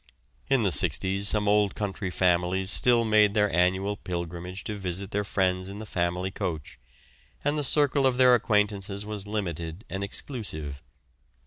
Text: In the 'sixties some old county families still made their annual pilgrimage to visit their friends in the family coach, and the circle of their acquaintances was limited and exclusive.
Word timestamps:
In 0.49 0.63
the 0.63 0.71
'sixties 0.71 1.27
some 1.29 1.47
old 1.47 1.75
county 1.75 2.09
families 2.09 2.71
still 2.71 3.05
made 3.05 3.35
their 3.35 3.55
annual 3.55 3.95
pilgrimage 3.97 4.63
to 4.63 4.73
visit 4.73 5.11
their 5.11 5.23
friends 5.23 5.69
in 5.69 5.77
the 5.77 5.85
family 5.85 6.31
coach, 6.31 6.79
and 7.45 7.55
the 7.55 7.63
circle 7.63 8.07
of 8.07 8.17
their 8.17 8.33
acquaintances 8.33 9.05
was 9.05 9.27
limited 9.27 9.85
and 9.91 10.03
exclusive. 10.03 10.81